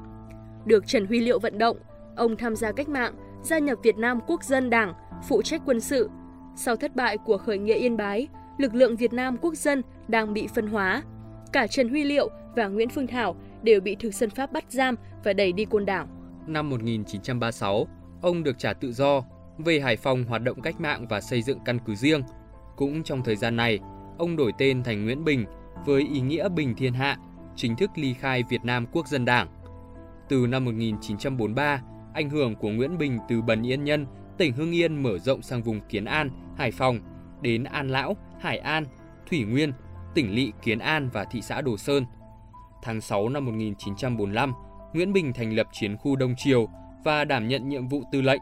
Được 0.66 0.88
Trần 0.88 1.06
Huy 1.06 1.20
Liệu 1.20 1.40
vận 1.40 1.58
động, 1.58 1.78
ông 2.16 2.38
tham 2.38 2.56
gia 2.56 2.72
cách 2.72 2.90
mạng, 2.90 3.14
gia 3.44 3.60
nhập 3.60 3.78
Việt 3.84 3.98
Nam 3.98 4.20
Quốc 4.28 4.44
dân 4.44 4.70
Đảng, 4.70 4.94
phụ 5.30 5.42
trách 5.42 5.62
quân 5.66 5.82
sự. 5.82 6.10
Sau 6.56 6.76
thất 6.76 6.96
bại 6.96 7.18
của 7.18 7.38
khởi 7.38 7.58
nghĩa 7.58 7.76
Yên 7.76 7.98
Bái, 7.98 8.28
lực 8.58 8.76
lượng 8.76 8.96
Việt 8.96 9.14
Nam 9.14 9.38
Quốc 9.42 9.56
dân 9.56 9.82
đang 10.08 10.34
bị 10.34 10.48
phân 10.56 10.68
hóa. 10.68 11.04
Cả 11.54 11.68
Trần 11.68 11.90
Huy 11.90 12.04
Liệu 12.04 12.30
và 12.56 12.68
Nguyễn 12.68 12.90
Phương 12.90 13.08
Thảo 13.08 13.36
đều 13.64 13.82
bị 13.82 13.96
thực 13.96 14.14
dân 14.14 14.30
Pháp 14.30 14.52
bắt 14.52 14.66
giam 14.70 14.96
và 15.24 15.34
đẩy 15.34 15.52
đi 15.52 15.66
côn 15.66 15.86
đảo. 15.86 16.08
Năm 16.48 16.70
1936, 16.70 17.88
ông 18.22 18.44
được 18.44 18.60
trả 18.60 18.74
tự 18.74 18.92
do, 18.92 19.24
về 19.58 19.80
Hải 19.80 19.98
Phòng 19.98 20.24
hoạt 20.24 20.42
động 20.42 20.62
cách 20.62 20.82
mạng 20.82 21.06
và 21.10 21.22
xây 21.22 21.42
dựng 21.42 21.60
căn 21.66 21.80
cứ 21.86 21.96
riêng. 21.96 22.22
Cũng 22.82 23.04
trong 23.04 23.24
thời 23.24 23.36
gian 23.36 23.56
này, 23.56 23.80
ông 24.18 24.36
đổi 24.36 24.52
tên 24.58 24.84
thành 24.84 25.06
Nguyễn 25.06 25.24
Bình 25.24 25.46
với 25.86 26.02
ý 26.14 26.22
nghĩa 26.22 26.50
bình 26.50 26.76
thiên 26.76 26.94
hạ, 26.94 27.18
chính 27.56 27.76
thức 27.76 27.92
ly 27.96 28.14
khai 28.14 28.44
Việt 28.50 28.64
Nam 28.64 28.86
Quốc 28.92 29.08
dân 29.08 29.26
Đảng. 29.26 29.48
Từ 30.30 30.48
năm 30.48 30.66
1943, 30.66 31.82
ảnh 32.14 32.30
hưởng 32.30 32.56
của 32.56 32.70
Nguyễn 32.70 32.98
Bình 32.98 33.20
từ 33.30 33.42
Bần 33.42 33.68
Yên 33.68 33.84
Nhân, 33.84 34.06
tỉnh 34.38 34.54
Hưng 34.54 34.76
Yên 34.76 35.04
mở 35.04 35.20
rộng 35.20 35.42
sang 35.42 35.64
vùng 35.64 35.80
Kiến 35.90 36.06
An, 36.06 36.30
Hải 36.58 36.72
Phòng, 36.72 37.00
đến 37.42 37.64
An 37.64 37.88
Lão, 37.88 38.18
Hải 38.40 38.58
An, 38.58 38.86
Thủy 39.30 39.44
Nguyên, 39.44 39.74
tỉnh 40.16 40.36
Lỵ 40.36 40.52
Kiến 40.62 40.80
An 40.80 41.10
và 41.14 41.26
thị 41.26 41.42
xã 41.42 41.62
Đồ 41.62 41.78
Sơn. 41.78 42.06
Tháng 42.84 43.02
6 43.02 43.30
năm 43.30 43.46
1945, 43.46 44.54
Nguyễn 44.94 45.14
Bình 45.14 45.34
thành 45.34 45.54
lập 45.54 45.68
chiến 45.72 45.98
khu 45.98 46.16
Đông 46.16 46.34
Triều 46.38 46.68
và 47.04 47.26
đảm 47.26 47.48
nhận 47.48 47.70
nhiệm 47.70 47.88
vụ 47.88 48.04
tư 48.12 48.22
lệnh. 48.22 48.42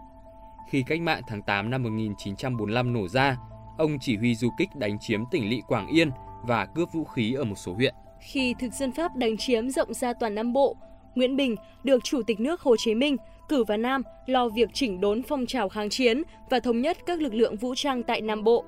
Khi 0.69 0.83
cách 0.88 1.01
mạng 1.01 1.21
tháng 1.27 1.41
8 1.41 1.69
năm 1.69 1.83
1945 1.83 2.94
nổ 2.94 3.07
ra, 3.07 3.38
ông 3.80 4.00
chỉ 4.00 4.18
huy 4.18 4.36
du 4.36 4.50
kích 4.58 4.70
đánh 4.76 5.00
chiếm 5.00 5.22
tỉnh 5.31 5.50
Lỵ 5.50 5.62
Quảng 5.68 5.88
Yên 5.88 6.12
và 6.44 6.66
cướp 6.66 6.94
vũ 6.94 7.04
khí 7.04 7.34
ở 7.34 7.44
một 7.44 7.56
số 7.56 7.74
huyện. 7.74 7.94
Khi 8.20 8.56
thực 8.60 8.74
dân 8.74 8.92
Pháp 8.92 9.16
đánh 9.16 9.38
chiếm 9.38 9.70
rộng 9.70 9.94
ra 9.94 10.14
toàn 10.14 10.36
Nam 10.36 10.54
Bộ, 10.54 10.76
Nguyễn 11.16 11.36
Bình 11.36 11.56
được 11.84 12.04
Chủ 12.04 12.22
tịch 12.28 12.40
nước 12.40 12.62
Hồ 12.62 12.76
Chí 12.80 12.96
Minh 12.96 13.18
cử 13.50 13.64
vào 13.64 13.78
Nam 13.78 14.02
lo 14.26 14.50
việc 14.50 14.70
chỉnh 14.74 15.02
đốn 15.02 15.22
phong 15.24 15.46
trào 15.46 15.70
kháng 15.70 15.90
chiến 15.90 16.24
và 16.50 16.60
thống 16.60 16.81
nhất 16.81 16.98
các 17.06 17.22
lực 17.22 17.34
lượng 17.34 17.56
vũ 17.56 17.76
trang 17.76 18.04
tại 18.04 18.22
Nam 18.22 18.44
Bộ. 18.44 18.66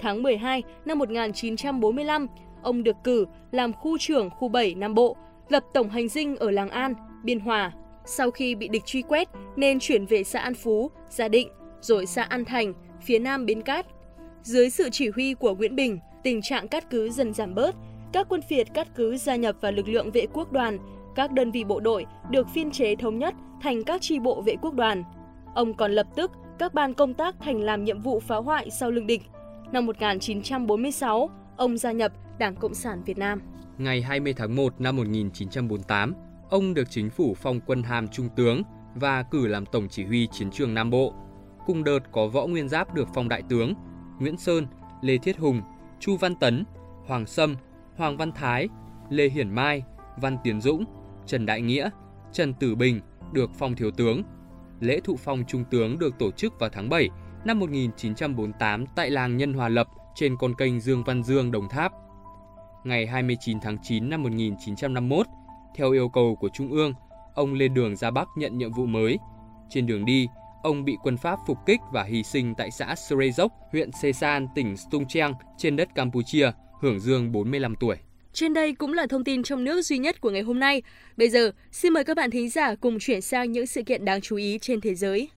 Tháng 0.00 0.22
12 0.22 0.62
năm 0.84 0.98
1945, 0.98 2.26
ông 2.62 2.82
được 2.82 2.96
cử 3.04 3.26
làm 3.50 3.72
khu 3.72 3.98
trưởng 3.98 4.30
khu 4.30 4.48
7 4.48 4.74
Nam 4.74 4.94
Bộ, 4.94 5.16
lập 5.48 5.64
tổng 5.74 5.88
hành 5.88 6.08
dinh 6.08 6.36
ở 6.36 6.50
Làng 6.50 6.70
An, 6.70 6.94
Biên 7.24 7.40
Hòa. 7.40 7.72
Sau 8.06 8.30
khi 8.30 8.54
bị 8.54 8.68
địch 8.68 8.84
truy 8.84 9.02
quét 9.02 9.28
nên 9.56 9.78
chuyển 9.80 10.06
về 10.06 10.24
xã 10.24 10.40
An 10.40 10.54
Phú, 10.54 10.90
Gia 11.10 11.28
Định, 11.28 11.48
rồi 11.80 12.06
xã 12.06 12.22
An 12.22 12.44
Thành, 12.44 12.72
phía 13.02 13.18
nam 13.18 13.46
Bến 13.46 13.62
Cát. 13.62 13.86
Dưới 14.44 14.70
sự 14.70 14.88
chỉ 14.92 15.08
huy 15.08 15.34
của 15.34 15.54
Nguyễn 15.54 15.76
Bình, 15.76 15.98
tình 16.22 16.42
trạng 16.42 16.68
cát 16.68 16.90
cứ 16.90 17.10
dần 17.10 17.34
giảm 17.34 17.54
bớt, 17.54 17.74
các 18.12 18.26
quân 18.28 18.42
phiệt 18.42 18.74
cát 18.74 18.94
cứ 18.94 19.16
gia 19.16 19.36
nhập 19.36 19.56
vào 19.60 19.72
lực 19.72 19.88
lượng 19.88 20.10
vệ 20.10 20.26
quốc 20.32 20.52
đoàn, 20.52 20.78
các 21.14 21.32
đơn 21.32 21.50
vị 21.50 21.64
bộ 21.64 21.80
đội 21.80 22.06
được 22.30 22.48
phiên 22.48 22.70
chế 22.70 22.96
thống 22.96 23.18
nhất 23.18 23.34
thành 23.62 23.84
các 23.84 24.00
chi 24.00 24.18
bộ 24.18 24.42
vệ 24.42 24.56
quốc 24.62 24.74
đoàn. 24.74 25.04
Ông 25.54 25.74
còn 25.74 25.92
lập 25.92 26.06
tức 26.16 26.30
các 26.58 26.74
ban 26.74 26.94
công 26.94 27.14
tác 27.14 27.34
thành 27.40 27.60
làm 27.60 27.84
nhiệm 27.84 28.00
vụ 28.00 28.20
phá 28.20 28.36
hoại 28.36 28.70
sau 28.70 28.90
lưng 28.90 29.06
địch. 29.06 29.22
Năm 29.72 29.86
1946, 29.86 31.30
ông 31.56 31.76
gia 31.76 31.92
nhập 31.92 32.12
Đảng 32.38 32.56
Cộng 32.56 32.74
sản 32.74 33.02
Việt 33.06 33.18
Nam. 33.18 33.40
Ngày 33.78 34.02
20 34.02 34.34
tháng 34.36 34.56
1 34.56 34.80
năm 34.80 34.96
1948, 34.96 36.14
ông 36.50 36.74
được 36.74 36.90
chính 36.90 37.10
phủ 37.10 37.34
phong 37.34 37.60
quân 37.66 37.82
hàm 37.82 38.08
trung 38.08 38.28
tướng 38.36 38.62
và 38.94 39.22
cử 39.22 39.46
làm 39.46 39.66
tổng 39.66 39.88
chỉ 39.88 40.04
huy 40.04 40.28
chiến 40.32 40.50
trường 40.50 40.74
Nam 40.74 40.90
Bộ. 40.90 41.14
Cùng 41.66 41.84
đợt 41.84 41.98
có 42.12 42.26
võ 42.26 42.46
nguyên 42.46 42.68
giáp 42.68 42.94
được 42.94 43.08
phong 43.14 43.28
đại 43.28 43.42
tướng, 43.48 43.74
Nguyễn 44.18 44.36
Sơn, 44.36 44.66
Lê 45.00 45.18
Thiết 45.18 45.38
Hùng, 45.38 45.62
Chu 46.00 46.16
Văn 46.16 46.34
Tấn, 46.34 46.64
Hoàng 47.06 47.26
Sâm, 47.26 47.56
Hoàng 47.96 48.16
Văn 48.16 48.32
Thái, 48.32 48.68
Lê 49.10 49.28
Hiển 49.28 49.50
Mai, 49.50 49.82
Văn 50.16 50.36
Tiến 50.44 50.60
Dũng, 50.60 50.84
Trần 51.26 51.46
Đại 51.46 51.60
Nghĩa, 51.60 51.90
Trần 52.32 52.54
Tử 52.54 52.74
Bình 52.74 53.00
được 53.32 53.50
phong 53.58 53.74
thiếu 53.74 53.90
tướng. 53.90 54.22
Lễ 54.80 55.00
thụ 55.04 55.16
phong 55.16 55.44
trung 55.48 55.64
tướng 55.70 55.98
được 55.98 56.18
tổ 56.18 56.30
chức 56.30 56.58
vào 56.58 56.70
tháng 56.72 56.88
7 56.88 57.08
năm 57.44 57.58
1948 57.58 58.86
tại 58.96 59.10
làng 59.10 59.36
Nhân 59.36 59.54
Hòa 59.54 59.68
Lập 59.68 59.88
trên 60.14 60.36
con 60.36 60.54
kênh 60.54 60.80
Dương 60.80 61.04
Văn 61.04 61.22
Dương, 61.22 61.50
Đồng 61.50 61.68
Tháp. 61.68 61.92
Ngày 62.84 63.06
29 63.06 63.60
tháng 63.60 63.76
9 63.82 64.10
năm 64.10 64.22
1951, 64.22 65.26
theo 65.76 65.92
yêu 65.92 66.08
cầu 66.08 66.36
của 66.36 66.48
Trung 66.52 66.70
ương, 66.70 66.92
ông 67.34 67.54
lên 67.54 67.74
đường 67.74 67.96
ra 67.96 68.10
Bắc 68.10 68.28
nhận 68.36 68.58
nhiệm 68.58 68.72
vụ 68.72 68.86
mới. 68.86 69.18
Trên 69.68 69.86
đường 69.86 70.04
đi, 70.04 70.28
ông 70.64 70.84
bị 70.84 70.96
quân 71.02 71.16
Pháp 71.16 71.38
phục 71.46 71.58
kích 71.66 71.80
và 71.92 72.02
hy 72.02 72.22
sinh 72.22 72.54
tại 72.54 72.70
xã 72.70 72.94
Srezok, 72.94 73.48
huyện 73.72 73.90
Sesan, 74.02 74.46
tỉnh 74.54 74.76
Stung 74.76 75.08
Treng 75.08 75.32
trên 75.58 75.76
đất 75.76 75.88
Campuchia, 75.94 76.50
hưởng 76.80 77.00
dương 77.00 77.32
45 77.32 77.74
tuổi. 77.80 77.96
Trên 78.32 78.54
đây 78.54 78.72
cũng 78.72 78.92
là 78.92 79.06
thông 79.06 79.24
tin 79.24 79.42
trong 79.42 79.64
nước 79.64 79.82
duy 79.82 79.98
nhất 79.98 80.20
của 80.20 80.30
ngày 80.30 80.42
hôm 80.42 80.60
nay. 80.60 80.82
Bây 81.16 81.28
giờ, 81.28 81.50
xin 81.72 81.92
mời 81.92 82.04
các 82.04 82.16
bạn 82.16 82.30
thính 82.30 82.50
giả 82.50 82.74
cùng 82.74 82.98
chuyển 82.98 83.20
sang 83.20 83.52
những 83.52 83.66
sự 83.66 83.82
kiện 83.82 84.04
đáng 84.04 84.20
chú 84.20 84.36
ý 84.36 84.58
trên 84.58 84.80
thế 84.80 84.94
giới. 84.94 85.28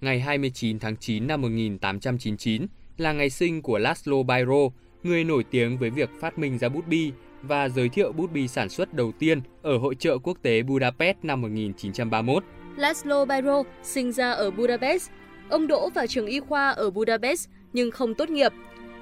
Ngày 0.00 0.20
29 0.20 0.78
tháng 0.78 0.96
9 0.96 1.26
năm 1.26 1.40
1899 1.42 2.66
là 2.96 3.12
ngày 3.12 3.30
sinh 3.30 3.62
của 3.62 3.78
Laszlo 3.78 4.22
Bairo, 4.22 4.68
người 5.02 5.24
nổi 5.24 5.44
tiếng 5.50 5.78
với 5.78 5.90
việc 5.90 6.10
phát 6.20 6.38
minh 6.38 6.58
ra 6.58 6.68
bút 6.68 6.86
bi 6.86 7.12
và 7.42 7.68
giới 7.68 7.88
thiệu 7.88 8.12
bút 8.12 8.32
bi 8.32 8.48
sản 8.48 8.68
xuất 8.68 8.94
đầu 8.94 9.12
tiên 9.18 9.40
ở 9.62 9.78
Hội 9.78 9.94
trợ 9.94 10.18
quốc 10.18 10.38
tế 10.42 10.62
Budapest 10.62 11.16
năm 11.22 11.42
1931. 11.42 12.44
Laszlo 12.76 13.26
Biro 13.26 13.62
sinh 13.82 14.12
ra 14.12 14.30
ở 14.30 14.50
Budapest. 14.50 15.10
Ông 15.48 15.66
đỗ 15.66 15.90
vào 15.90 16.06
trường 16.06 16.26
y 16.26 16.40
khoa 16.40 16.70
ở 16.70 16.90
Budapest 16.90 17.48
nhưng 17.72 17.90
không 17.90 18.14
tốt 18.14 18.30
nghiệp. 18.30 18.52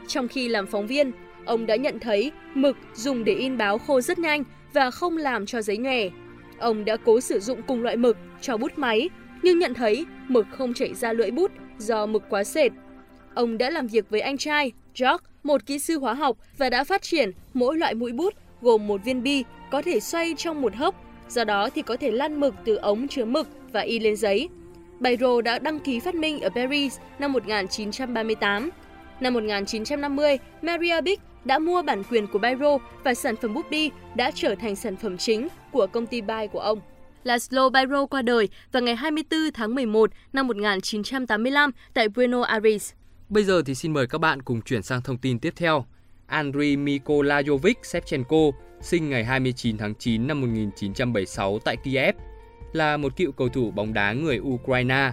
Trong 0.06 0.28
khi 0.28 0.48
làm 0.48 0.66
phóng 0.66 0.86
viên, 0.86 1.12
ông 1.44 1.66
đã 1.66 1.76
nhận 1.76 1.98
thấy 1.98 2.32
mực 2.54 2.76
dùng 2.94 3.24
để 3.24 3.34
in 3.34 3.58
báo 3.58 3.78
khô 3.78 4.00
rất 4.00 4.18
nhanh 4.18 4.44
và 4.72 4.90
không 4.90 5.16
làm 5.16 5.46
cho 5.46 5.62
giấy 5.62 5.78
nhòe. 5.78 6.08
Ông 6.58 6.84
đã 6.84 6.96
cố 6.96 7.20
sử 7.20 7.40
dụng 7.40 7.62
cùng 7.62 7.82
loại 7.82 7.96
mực 7.96 8.16
cho 8.40 8.56
bút 8.56 8.72
máy, 8.76 9.08
nhưng 9.42 9.58
nhận 9.58 9.74
thấy 9.74 10.06
mực 10.28 10.46
không 10.50 10.74
chảy 10.74 10.94
ra 10.94 11.12
lưỡi 11.12 11.30
bút 11.30 11.50
do 11.78 12.06
mực 12.06 12.22
quá 12.30 12.44
sệt. 12.44 12.72
Ông 13.34 13.58
đã 13.58 13.70
làm 13.70 13.86
việc 13.86 14.10
với 14.10 14.20
anh 14.20 14.36
trai, 14.36 14.72
George, 14.94 15.24
một 15.42 15.66
kỹ 15.66 15.78
sư 15.78 15.98
hóa 15.98 16.14
học 16.14 16.36
và 16.58 16.70
đã 16.70 16.84
phát 16.84 17.02
triển 17.02 17.30
mỗi 17.54 17.76
loại 17.76 17.94
mũi 17.94 18.12
bút 18.12 18.34
gồm 18.62 18.86
một 18.86 19.04
viên 19.04 19.22
bi 19.22 19.44
có 19.70 19.82
thể 19.82 20.00
xoay 20.00 20.34
trong 20.36 20.62
một 20.62 20.74
hốc, 20.74 20.94
do 21.28 21.44
đó 21.44 21.68
thì 21.74 21.82
có 21.82 21.96
thể 21.96 22.10
lăn 22.10 22.40
mực 22.40 22.54
từ 22.64 22.76
ống 22.76 23.08
chứa 23.08 23.24
mực 23.24 23.48
và 23.72 23.80
in 23.80 24.02
lên 24.02 24.16
giấy. 24.16 24.48
Bayro 25.00 25.40
đã 25.40 25.58
đăng 25.58 25.80
ký 25.80 26.00
phát 26.00 26.14
minh 26.14 26.40
ở 26.40 26.48
Paris 26.48 26.98
năm 27.18 27.32
1938. 27.32 28.70
Năm 29.20 29.34
1950, 29.34 30.38
Maria 30.62 31.00
Bic 31.00 31.20
đã 31.44 31.58
mua 31.58 31.82
bản 31.82 32.02
quyền 32.10 32.26
của 32.26 32.38
Bayro 32.38 32.78
và 33.04 33.14
sản 33.14 33.36
phẩm 33.36 33.54
bút 33.54 33.70
bi 33.70 33.90
đã 34.14 34.30
trở 34.30 34.54
thành 34.54 34.76
sản 34.76 34.96
phẩm 34.96 35.18
chính 35.18 35.48
của 35.72 35.86
công 35.86 36.06
ty 36.06 36.20
Bay 36.20 36.48
của 36.48 36.60
ông. 36.60 36.80
Laszlo 37.24 37.70
Bayro 37.70 38.06
qua 38.06 38.22
đời 38.22 38.48
vào 38.72 38.82
ngày 38.82 38.96
24 38.96 39.40
tháng 39.54 39.74
11 39.74 40.10
năm 40.32 40.46
1985 40.46 41.70
tại 41.94 42.08
Buenos 42.08 42.46
Aires. 42.46 42.92
Bây 43.30 43.44
giờ 43.44 43.62
thì 43.66 43.74
xin 43.74 43.92
mời 43.92 44.06
các 44.06 44.18
bạn 44.18 44.42
cùng 44.42 44.62
chuyển 44.62 44.82
sang 44.82 45.02
thông 45.02 45.18
tin 45.18 45.38
tiếp 45.38 45.52
theo. 45.56 45.84
Andriy 46.26 46.76
Mikolajovic 46.76 47.74
Shevchenko, 47.82 48.36
sinh 48.80 49.10
ngày 49.10 49.24
29 49.24 49.78
tháng 49.78 49.94
9 49.94 50.26
năm 50.26 50.40
1976 50.40 51.58
tại 51.58 51.76
Kiev, 51.76 52.16
là 52.72 52.96
một 52.96 53.16
cựu 53.16 53.32
cầu 53.32 53.48
thủ 53.48 53.70
bóng 53.70 53.92
đá 53.92 54.12
người 54.12 54.38
Ukraine. 54.40 55.12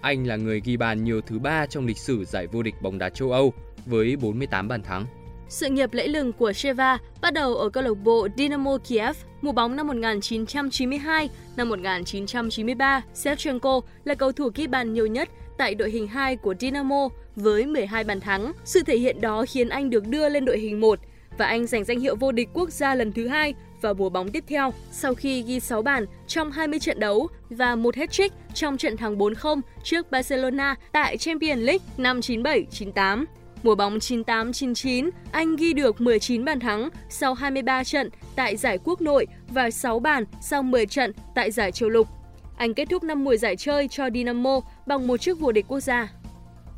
Anh 0.00 0.26
là 0.26 0.36
người 0.36 0.60
ghi 0.64 0.76
bàn 0.76 1.04
nhiều 1.04 1.20
thứ 1.20 1.38
ba 1.38 1.66
trong 1.66 1.86
lịch 1.86 1.98
sử 1.98 2.24
giải 2.24 2.46
vô 2.46 2.62
địch 2.62 2.74
bóng 2.82 2.98
đá 2.98 3.08
châu 3.08 3.32
Âu 3.32 3.52
với 3.86 4.16
48 4.16 4.68
bàn 4.68 4.82
thắng. 4.82 5.06
Sự 5.50 5.68
nghiệp 5.68 5.92
lẫy 5.92 6.08
lừng 6.08 6.32
của 6.32 6.52
Sheva 6.52 6.98
bắt 7.20 7.34
đầu 7.34 7.54
ở 7.54 7.68
câu 7.68 7.82
lạc 7.82 7.94
bộ 8.04 8.28
Dynamo 8.36 8.78
Kiev 8.88 9.16
mùa 9.42 9.52
bóng 9.52 9.76
năm 9.76 9.86
1992, 9.86 11.28
năm 11.56 11.68
1993, 11.68 13.02
Shevchenko 13.14 13.80
là 14.04 14.14
cầu 14.14 14.32
thủ 14.32 14.50
ghi 14.54 14.66
bàn 14.66 14.92
nhiều 14.92 15.06
nhất 15.06 15.28
tại 15.58 15.74
đội 15.74 15.90
hình 15.90 16.08
2 16.08 16.36
của 16.36 16.54
Dynamo 16.60 17.08
với 17.36 17.66
12 17.66 18.04
bàn 18.04 18.20
thắng. 18.20 18.52
Sự 18.64 18.82
thể 18.82 18.96
hiện 18.96 19.20
đó 19.20 19.44
khiến 19.48 19.68
anh 19.68 19.90
được 19.90 20.06
đưa 20.06 20.28
lên 20.28 20.44
đội 20.44 20.58
hình 20.58 20.80
1 20.80 20.98
và 21.38 21.46
anh 21.46 21.66
giành 21.66 21.84
danh 21.84 22.00
hiệu 22.00 22.16
vô 22.16 22.32
địch 22.32 22.48
quốc 22.54 22.70
gia 22.70 22.94
lần 22.94 23.12
thứ 23.12 23.28
hai 23.28 23.54
vào 23.80 23.94
mùa 23.94 24.08
bóng 24.08 24.30
tiếp 24.30 24.44
theo 24.48 24.72
sau 24.90 25.14
khi 25.14 25.42
ghi 25.42 25.60
6 25.60 25.82
bàn 25.82 26.06
trong 26.26 26.52
20 26.52 26.78
trận 26.78 27.00
đấu 27.00 27.28
và 27.50 27.76
một 27.76 27.96
hat-trick 27.96 28.30
trong 28.54 28.76
trận 28.76 28.96
thắng 28.96 29.18
4-0 29.18 29.60
trước 29.84 30.10
Barcelona 30.10 30.74
tại 30.92 31.18
Champions 31.18 31.62
League 31.62 31.84
năm 31.96 32.20
97-98. 32.20 33.24
Mùa 33.62 33.74
bóng 33.74 33.98
98-99, 33.98 35.10
anh 35.32 35.56
ghi 35.56 35.72
được 35.72 36.00
19 36.00 36.44
bàn 36.44 36.60
thắng 36.60 36.88
sau 37.08 37.34
23 37.34 37.84
trận 37.84 38.10
tại 38.36 38.56
giải 38.56 38.78
quốc 38.84 39.00
nội 39.00 39.26
và 39.48 39.70
6 39.70 39.98
bàn 39.98 40.24
sau 40.40 40.62
10 40.62 40.86
trận 40.86 41.12
tại 41.34 41.50
giải 41.50 41.72
châu 41.72 41.88
lục. 41.88 42.08
Anh 42.56 42.74
kết 42.74 42.88
thúc 42.90 43.02
năm 43.02 43.24
mùa 43.24 43.36
giải 43.36 43.56
chơi 43.56 43.88
cho 43.88 44.10
Dynamo 44.14 44.60
bằng 44.86 45.06
một 45.06 45.16
chức 45.16 45.40
vô 45.40 45.52
địch 45.52 45.64
quốc 45.68 45.80
gia. 45.80 46.12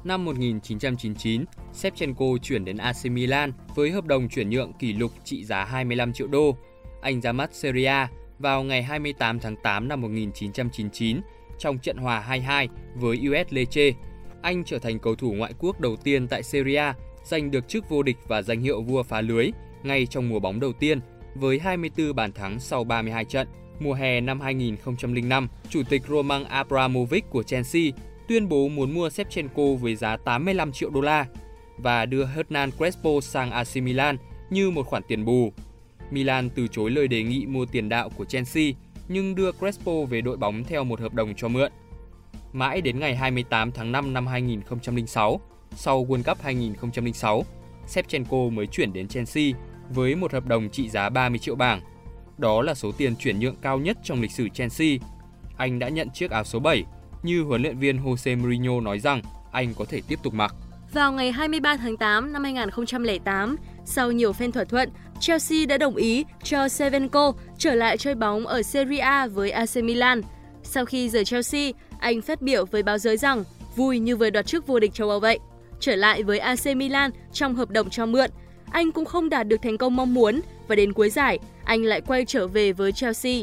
Năm 0.05 0.25
1999, 0.25 1.45
Shevchenko 1.73 2.27
chuyển 2.43 2.65
đến 2.65 2.77
AC 2.77 3.05
Milan 3.05 3.53
với 3.75 3.91
hợp 3.91 4.05
đồng 4.05 4.29
chuyển 4.29 4.51
nhượng 4.51 4.73
kỷ 4.73 4.93
lục 4.93 5.13
trị 5.25 5.45
giá 5.45 5.65
25 5.65 6.13
triệu 6.13 6.27
đô. 6.27 6.57
Anh 7.03 7.21
ra 7.21 7.33
mắt 7.33 7.55
Serie 7.55 7.87
A 7.87 8.09
vào 8.39 8.63
ngày 8.63 8.83
28 8.83 9.41
tháng 9.41 9.57
8 9.57 9.89
năm 9.89 10.01
1999 10.01 11.21
trong 11.59 11.79
trận 11.79 11.97
hòa 11.97 12.27
2-2 12.29 12.69
với 12.95 13.17
US 13.29 13.53
Lecce. 13.53 13.93
Anh 14.43 14.65
trở 14.65 14.79
thành 14.79 14.99
cầu 14.99 15.15
thủ 15.15 15.33
ngoại 15.33 15.55
quốc 15.59 15.81
đầu 15.81 15.97
tiên 15.97 16.29
tại 16.29 16.43
Serie 16.43 16.77
A 16.77 16.95
giành 17.25 17.51
được 17.51 17.69
chức 17.69 17.89
vô 17.89 18.03
địch 18.03 18.17
và 18.29 18.43
danh 18.43 18.61
hiệu 18.61 18.83
vua 18.83 19.03
phá 19.03 19.21
lưới 19.21 19.51
ngay 19.83 20.07
trong 20.07 20.29
mùa 20.29 20.39
bóng 20.39 20.61
đầu 20.61 20.73
tiên 20.73 21.01
với 21.35 21.59
24 21.59 22.15
bàn 22.15 22.33
thắng 22.33 22.61
sau 22.61 22.85
32 22.85 23.25
trận. 23.25 23.49
Mùa 23.81 23.95
hè 23.95 24.21
năm 24.21 24.41
2005, 24.41 25.49
Chủ 25.69 25.83
tịch 25.89 26.03
Roman 26.09 26.45
Abramovich 26.45 27.31
của 27.31 27.43
Chelsea 27.43 27.83
tuyên 28.29 28.49
bố 28.49 28.69
muốn 28.69 28.95
mua 28.95 29.11
Shevchenko 29.11 29.63
với 29.81 29.97
giá 29.97 30.17
85 30.17 30.73
triệu 30.73 30.91
đô 30.91 31.01
la 31.01 31.27
và 31.79 32.07
đưa 32.07 32.27
Hernan 32.27 32.71
Crespo 32.71 33.11
sang 33.23 33.51
AC 33.51 33.77
Milan 33.77 34.17
như 34.51 34.71
một 34.71 34.87
khoản 34.87 35.03
tiền 35.09 35.25
bù. 35.25 35.53
Milan 36.11 36.51
từ 36.51 36.69
chối 36.69 36.91
lời 36.91 37.09
đề 37.09 37.23
nghị 37.23 37.47
mua 37.47 37.67
tiền 37.67 37.89
đạo 37.89 38.11
của 38.11 38.25
Chelsea 38.25 38.65
nhưng 39.09 39.35
đưa 39.35 39.53
Crespo 39.53 39.93
về 40.11 40.21
đội 40.21 40.37
bóng 40.37 40.65
theo 40.65 40.85
một 40.85 41.01
hợp 41.01 41.15
đồng 41.15 41.35
cho 41.37 41.49
mượn. 41.49 41.73
Mãi 42.53 42.81
đến 42.81 43.01
ngày 43.01 43.17
28 43.17 43.73
tháng 43.73 43.93
5 43.93 44.13
năm 44.13 44.27
2006, 44.27 45.41
sau 45.77 46.05
World 46.05 46.23
Cup 46.23 46.43
2006, 46.43 47.45
Shevchenko 47.87 48.37
mới 48.53 48.67
chuyển 48.67 48.93
đến 48.93 49.09
Chelsea 49.09 49.45
với 49.91 50.15
một 50.15 50.33
hợp 50.33 50.47
đồng 50.47 50.69
trị 50.71 50.89
giá 50.89 51.09
30 51.09 51.39
triệu 51.39 51.55
bảng. 51.55 51.81
Đó 52.39 52.63
là 52.63 52.75
số 52.75 52.93
tiền 52.93 53.17
chuyển 53.17 53.41
nhượng 53.41 53.57
cao 53.63 53.79
nhất 53.79 53.99
trong 54.03 54.21
lịch 54.21 54.31
sử 54.31 54.49
Chelsea. 54.49 54.89
Anh 55.57 55.79
đã 55.79 55.89
nhận 55.89 56.11
chiếc 56.11 56.31
áo 56.31 56.45
số 56.45 56.59
7 56.59 56.85
như 57.23 57.43
huấn 57.43 57.63
luyện 57.63 57.79
viên 57.79 58.05
Jose 58.05 58.39
Mourinho 58.41 58.81
nói 58.81 58.99
rằng 58.99 59.23
anh 59.53 59.75
có 59.79 59.85
thể 59.89 60.01
tiếp 60.09 60.19
tục 60.23 60.35
mặc. 60.35 60.55
Vào 60.93 61.13
ngày 61.13 61.33
23 61.33 61.77
tháng 61.77 61.97
8 61.97 62.33
năm 62.33 62.45
2008, 62.45 63.57
sau 63.85 64.13
nhiều 64.13 64.33
phen 64.33 64.53
thỏa 64.53 64.65
thuận, 64.65 64.91
Chelsea 65.21 65.67
đã 65.67 65.79
đồng 65.79 65.97
ý 65.97 66.25
cho 66.43 66.69
Sevenko 66.69 67.33
trở 67.59 67.75
lại 67.75 67.97
chơi 67.97 68.15
bóng 68.15 68.47
ở 68.47 68.63
Serie 68.63 68.99
A 68.99 69.27
với 69.27 69.51
AC 69.51 69.77
Milan. 69.77 70.23
Sau 70.63 70.85
khi 70.85 71.09
rời 71.09 71.25
Chelsea, 71.25 71.71
anh 71.99 72.23
phát 72.23 72.43
biểu 72.43 72.65
với 72.65 72.83
báo 72.83 72.99
giới 72.99 73.17
rằng 73.17 73.45
vui 73.77 73.99
như 73.99 74.17
vừa 74.17 74.31
đoạt 74.31 74.47
chức 74.47 74.67
vô 74.67 74.79
địch 74.79 74.95
châu 74.95 75.11
Âu 75.11 75.21
vậy. 75.21 75.39
Trở 75.81 75.97
lại 75.97 76.23
với 76.23 76.39
AC 76.39 76.77
Milan 76.77 77.11
trong 77.33 77.55
hợp 77.55 77.71
đồng 77.71 77.91
cho 77.91 78.07
mượn, 78.07 78.31
anh 78.71 78.93
cũng 78.93 79.05
không 79.05 79.29
đạt 79.29 79.49
được 79.49 79.63
thành 79.63 79.79
công 79.79 79.97
mong 79.97 80.15
muốn 80.15 80.41
và 80.69 80.75
đến 80.75 80.93
cuối 80.93 81.11
giải, 81.11 81.39
anh 81.65 81.83
lại 81.83 82.01
quay 82.01 82.25
trở 82.25 82.47
về 82.47 82.73
với 82.73 82.93
Chelsea. 82.93 83.35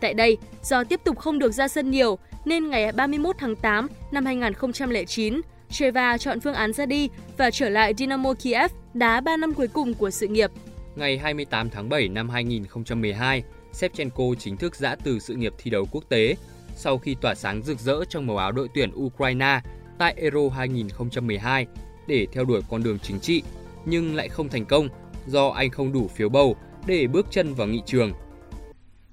Tại 0.00 0.14
đây, 0.14 0.36
do 0.62 0.84
tiếp 0.84 1.00
tục 1.04 1.18
không 1.18 1.38
được 1.38 1.52
ra 1.52 1.68
sân 1.68 1.90
nhiều, 1.90 2.18
nên 2.44 2.70
ngày 2.70 2.92
31 2.92 3.36
tháng 3.38 3.56
8 3.56 3.88
năm 4.10 4.24
2009, 4.24 5.40
Cheva 5.70 6.18
chọn 6.18 6.40
phương 6.40 6.54
án 6.54 6.72
ra 6.72 6.86
đi 6.86 7.08
và 7.36 7.50
trở 7.50 7.68
lại 7.68 7.94
Dynamo 7.98 8.34
Kiev 8.34 8.72
đá 8.94 9.20
3 9.20 9.36
năm 9.36 9.54
cuối 9.54 9.68
cùng 9.68 9.94
của 9.94 10.10
sự 10.10 10.26
nghiệp. 10.26 10.50
Ngày 10.96 11.18
28 11.18 11.70
tháng 11.70 11.88
7 11.88 12.08
năm 12.08 12.28
2012, 12.28 13.42
Shevchenko 13.72 14.24
chính 14.38 14.56
thức 14.56 14.76
giã 14.76 14.96
từ 15.04 15.18
sự 15.18 15.34
nghiệp 15.34 15.52
thi 15.58 15.70
đấu 15.70 15.86
quốc 15.92 16.04
tế 16.08 16.36
sau 16.76 16.98
khi 16.98 17.16
tỏa 17.20 17.34
sáng 17.34 17.62
rực 17.62 17.78
rỡ 17.78 18.04
trong 18.08 18.26
màu 18.26 18.36
áo 18.36 18.52
đội 18.52 18.68
tuyển 18.74 18.90
Ukraine 18.94 19.60
tại 19.98 20.14
Euro 20.16 20.40
2012 20.56 21.66
để 22.06 22.26
theo 22.32 22.44
đuổi 22.44 22.60
con 22.70 22.82
đường 22.82 22.98
chính 22.98 23.20
trị, 23.20 23.42
nhưng 23.84 24.14
lại 24.14 24.28
không 24.28 24.48
thành 24.48 24.64
công 24.64 24.88
do 25.26 25.48
anh 25.48 25.70
không 25.70 25.92
đủ 25.92 26.08
phiếu 26.08 26.28
bầu 26.28 26.56
để 26.86 27.06
bước 27.06 27.26
chân 27.30 27.54
vào 27.54 27.66
nghị 27.66 27.82
trường. 27.86 28.12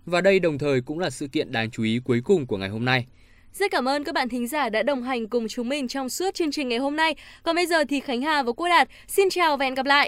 Và 0.05 0.21
đây 0.21 0.39
đồng 0.39 0.57
thời 0.57 0.81
cũng 0.81 0.99
là 0.99 1.09
sự 1.09 1.27
kiện 1.27 1.51
đáng 1.51 1.71
chú 1.71 1.83
ý 1.83 1.99
cuối 2.05 2.21
cùng 2.25 2.45
của 2.45 2.57
ngày 2.57 2.69
hôm 2.69 2.85
nay. 2.85 3.05
Rất 3.53 3.71
cảm 3.71 3.87
ơn 3.87 4.03
các 4.03 4.15
bạn 4.15 4.29
thính 4.29 4.47
giả 4.47 4.69
đã 4.69 4.83
đồng 4.83 5.03
hành 5.03 5.27
cùng 5.27 5.47
chúng 5.47 5.69
mình 5.69 5.87
trong 5.87 6.09
suốt 6.09 6.33
chương 6.33 6.51
trình 6.51 6.69
ngày 6.69 6.79
hôm 6.79 6.95
nay. 6.95 7.15
Còn 7.43 7.55
bây 7.55 7.67
giờ 7.67 7.83
thì 7.89 7.99
Khánh 7.99 8.21
Hà 8.21 8.43
và 8.43 8.51
Quốc 8.51 8.67
Đạt 8.67 8.87
xin 9.07 9.29
chào 9.29 9.57
và 9.57 9.65
hẹn 9.65 9.73
gặp 9.73 9.85
lại. 9.85 10.01